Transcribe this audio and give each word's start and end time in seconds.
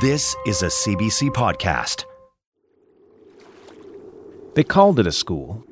This 0.00 0.36
is 0.46 0.62
a 0.62 0.66
CBC 0.66 1.30
podcast. 1.30 2.04
They 4.54 4.62
called 4.62 5.00
it 5.00 5.08
a 5.08 5.10
school, 5.12 5.64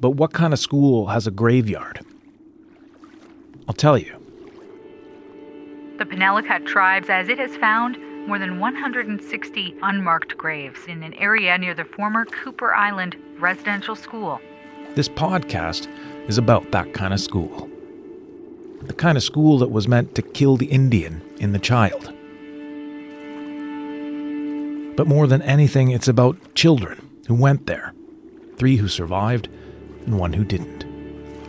but 0.00 0.10
what 0.10 0.32
kind 0.32 0.52
of 0.52 0.58
school 0.58 1.06
has 1.06 1.28
a 1.28 1.30
graveyard? 1.30 2.04
I'll 3.68 3.74
tell 3.74 3.96
you. 3.96 4.12
The 5.98 6.04
Penelakut 6.04 6.66
tribe 6.66 7.04
says 7.04 7.28
it 7.28 7.38
has 7.38 7.54
found 7.58 7.96
more 8.26 8.40
than 8.40 8.58
160 8.58 9.76
unmarked 9.82 10.36
graves 10.36 10.80
in 10.88 11.04
an 11.04 11.14
area 11.14 11.56
near 11.56 11.74
the 11.74 11.84
former 11.84 12.24
Kuper 12.24 12.74
Island 12.74 13.14
residential 13.38 13.94
school. 13.94 14.40
This 14.96 15.08
podcast 15.08 15.86
is 16.26 16.38
about 16.38 16.72
that 16.72 16.92
kind 16.92 17.14
of 17.14 17.20
school. 17.20 17.70
The 18.82 18.94
kind 18.94 19.16
of 19.16 19.22
school 19.22 19.58
that 19.58 19.70
was 19.70 19.86
meant 19.86 20.16
to 20.16 20.22
kill 20.22 20.56
the 20.56 20.66
Indian 20.66 21.22
in 21.38 21.52
the 21.52 21.60
child. 21.60 22.13
But 24.96 25.06
more 25.06 25.26
than 25.26 25.42
anything, 25.42 25.90
it's 25.90 26.08
about 26.08 26.54
children 26.54 27.08
who 27.26 27.34
went 27.34 27.66
there 27.66 27.94
three 28.56 28.76
who 28.76 28.88
survived 28.88 29.48
and 30.06 30.18
one 30.18 30.32
who 30.32 30.44
didn't. 30.44 30.84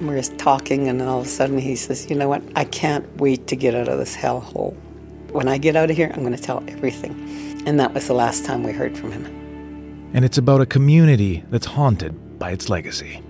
We're 0.01 0.17
just 0.17 0.37
talking, 0.37 0.89
and 0.89 0.99
then 0.99 1.07
all 1.07 1.21
of 1.21 1.25
a 1.25 1.29
sudden 1.29 1.57
he 1.57 1.75
says, 1.75 2.09
You 2.09 2.15
know 2.15 2.27
what? 2.27 2.43
I 2.55 2.65
can't 2.65 3.05
wait 3.17 3.47
to 3.47 3.55
get 3.55 3.75
out 3.75 3.87
of 3.87 3.97
this 3.97 4.15
hellhole. 4.15 4.75
When 5.31 5.47
I 5.47 5.57
get 5.57 5.75
out 5.75 5.89
of 5.89 5.95
here, 5.95 6.11
I'm 6.13 6.21
going 6.21 6.35
to 6.35 6.41
tell 6.41 6.63
everything. 6.67 7.63
And 7.65 7.79
that 7.79 7.93
was 7.93 8.07
the 8.07 8.13
last 8.13 8.45
time 8.45 8.63
we 8.63 8.71
heard 8.71 8.97
from 8.97 9.11
him. 9.11 9.25
And 10.13 10.23
it's 10.23 10.37
about 10.37 10.61
a 10.61 10.65
community 10.65 11.43
that's 11.49 11.65
haunted 11.65 12.39
by 12.39 12.51
its 12.51 12.69
legacy. 12.69 13.21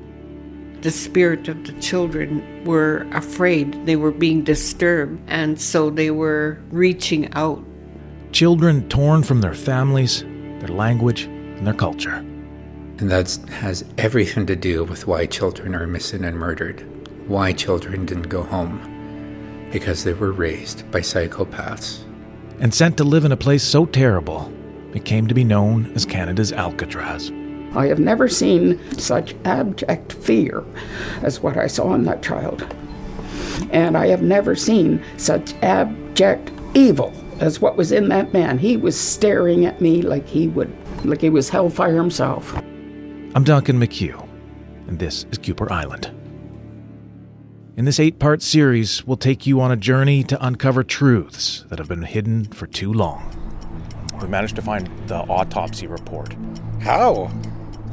The 0.81 0.91
spirit 0.91 1.47
of 1.47 1.65
the 1.65 1.73
children 1.73 2.63
were 2.63 3.07
afraid. 3.11 3.85
They 3.85 3.95
were 3.95 4.11
being 4.11 4.43
disturbed, 4.43 5.19
and 5.27 5.59
so 5.59 5.89
they 5.89 6.11
were 6.11 6.59
reaching 6.69 7.31
out. 7.33 7.63
Children 8.35 8.89
torn 8.89 9.23
from 9.23 9.39
their 9.39 9.53
families, 9.53 10.23
their 10.59 10.67
language, 10.67 11.23
and 11.23 11.65
their 11.65 11.73
culture. 11.73 12.15
And 12.97 13.09
that 13.09 13.33
has 13.49 13.85
everything 13.97 14.45
to 14.47 14.57
do 14.57 14.83
with 14.83 15.07
why 15.07 15.25
children 15.25 15.73
are 15.73 15.87
missing 15.87 16.25
and 16.25 16.37
murdered, 16.37 16.81
why 17.29 17.53
children 17.53 18.05
didn't 18.05 18.27
go 18.27 18.43
home, 18.43 19.69
because 19.71 20.03
they 20.03 20.11
were 20.11 20.33
raised 20.33 20.91
by 20.91 20.99
psychopaths. 20.99 22.03
And 22.59 22.73
sent 22.73 22.97
to 22.97 23.05
live 23.05 23.23
in 23.23 23.31
a 23.31 23.37
place 23.37 23.63
so 23.63 23.85
terrible, 23.85 24.51
it 24.93 25.05
came 25.05 25.27
to 25.27 25.33
be 25.33 25.45
known 25.45 25.93
as 25.93 26.03
Canada's 26.03 26.51
Alcatraz. 26.51 27.31
I 27.73 27.87
have 27.87 27.99
never 27.99 28.27
seen 28.27 28.77
such 28.99 29.33
abject 29.45 30.11
fear 30.11 30.61
as 31.21 31.39
what 31.39 31.55
I 31.55 31.67
saw 31.67 31.93
in 31.93 32.03
that 32.03 32.21
child. 32.21 32.67
And 33.71 33.95
I 33.95 34.07
have 34.07 34.21
never 34.21 34.57
seen 34.57 35.01
such 35.15 35.53
abject 35.61 36.51
evil 36.75 37.13
as 37.39 37.59
what 37.59 37.75
was 37.75 37.91
in 37.91 38.09
that 38.09 38.33
man. 38.33 38.57
He 38.57 38.77
was 38.77 38.99
staring 38.99 39.65
at 39.65 39.81
me 39.81 40.01
like 40.01 40.27
he 40.27 40.49
would 40.49 40.71
like 41.03 41.21
he 41.21 41.29
was 41.29 41.49
hellfire 41.49 41.95
himself. 41.95 42.55
I'm 42.55 43.43
Duncan 43.43 43.79
McCue, 43.79 44.21
and 44.87 44.99
this 44.99 45.25
is 45.31 45.39
Kuper 45.39 45.71
Island. 45.71 46.11
In 47.77 47.85
this 47.85 47.99
eight 47.99 48.19
part 48.19 48.41
series, 48.41 49.05
we'll 49.05 49.17
take 49.17 49.45
you 49.45 49.59
on 49.59 49.71
a 49.71 49.75
journey 49.75 50.23
to 50.23 50.45
uncover 50.45 50.83
truths 50.83 51.65
that 51.69 51.79
have 51.79 51.89
been 51.89 52.03
hidden 52.03 52.45
for 52.45 52.67
too 52.67 52.93
long. 52.93 53.31
We 54.21 54.27
managed 54.27 54.55
to 54.55 54.61
find 54.61 54.89
the 55.07 55.17
autopsy 55.17 55.87
report. 55.87 56.35
How? 56.81 57.29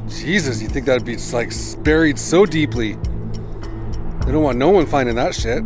Jesus, 0.07 0.61
you 0.61 0.69
think 0.69 0.85
that'd 0.85 1.05
be 1.05 1.17
like 1.33 1.51
buried 1.83 2.17
so 2.17 2.45
deeply? 2.45 2.93
They 2.93 4.31
don't 4.31 4.43
want 4.43 4.57
no 4.57 4.69
one 4.69 4.85
finding 4.85 5.15
that 5.15 5.35
shit. 5.35 5.63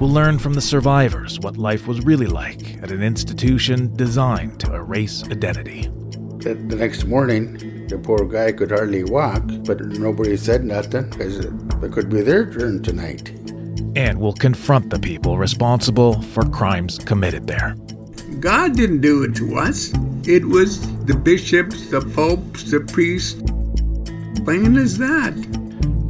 We'll 0.00 0.08
learn 0.08 0.38
from 0.38 0.54
the 0.54 0.62
survivors 0.62 1.38
what 1.40 1.58
life 1.58 1.86
was 1.86 2.00
really 2.06 2.26
like 2.26 2.82
at 2.82 2.90
an 2.90 3.02
institution 3.02 3.94
designed 3.96 4.58
to 4.60 4.74
erase 4.74 5.22
identity. 5.24 5.90
The, 6.38 6.54
the 6.54 6.76
next 6.76 7.04
morning, 7.04 7.86
the 7.86 7.98
poor 7.98 8.26
guy 8.26 8.52
could 8.52 8.70
hardly 8.70 9.04
walk, 9.04 9.42
but 9.66 9.78
nobody 9.82 10.38
said 10.38 10.64
nothing 10.64 11.10
because 11.10 11.40
it 11.40 11.52
could 11.92 12.08
be 12.08 12.22
their 12.22 12.50
turn 12.50 12.82
tonight. 12.82 13.28
And 13.94 14.18
we'll 14.18 14.32
confront 14.32 14.88
the 14.88 14.98
people 14.98 15.36
responsible 15.36 16.22
for 16.22 16.48
crimes 16.48 16.98
committed 16.98 17.46
there. 17.46 17.76
God 18.38 18.74
didn't 18.74 19.02
do 19.02 19.24
it 19.24 19.34
to 19.34 19.58
us. 19.58 19.92
It 20.26 20.46
was 20.46 20.80
the 21.04 21.14
bishops, 21.14 21.90
the 21.90 22.00
popes, 22.00 22.70
the 22.70 22.80
priests. 22.80 23.42
Plain 24.46 24.78
as 24.78 24.96
that. 24.96 25.34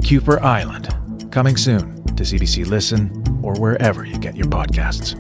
Kuper 0.01 0.41
Island, 0.41 1.33
coming 1.33 1.57
soon 1.57 1.97
to 2.15 2.23
CBC 2.23 2.69
Listen 2.69 3.20
or 3.43 3.55
wherever 3.55 4.05
you 4.05 4.19
get 4.19 4.37
your 4.37 4.47
podcasts. 4.47 5.17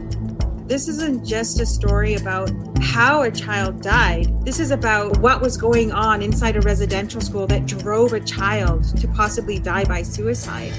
This 0.68 0.86
isn't 0.86 1.26
just 1.26 1.60
a 1.60 1.66
story 1.66 2.14
about 2.14 2.50
how 2.80 3.22
a 3.22 3.30
child 3.30 3.82
died. 3.82 4.44
This 4.44 4.60
is 4.60 4.70
about 4.70 5.18
what 5.18 5.40
was 5.40 5.56
going 5.56 5.90
on 5.90 6.22
inside 6.22 6.56
a 6.56 6.60
residential 6.60 7.20
school 7.20 7.46
that 7.48 7.66
drove 7.66 8.12
a 8.12 8.20
child 8.20 8.84
to 8.98 9.08
possibly 9.08 9.58
die 9.58 9.84
by 9.84 10.02
suicide. 10.02 10.72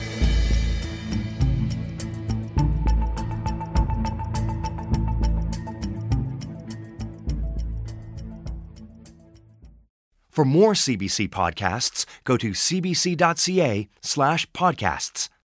For 10.30 10.46
more 10.46 10.72
CBC 10.72 11.28
podcasts, 11.28 12.06
go 12.24 12.38
to 12.38 12.52
cbc.ca 12.52 13.90
slash 14.02 14.50
podcasts. 14.54 15.28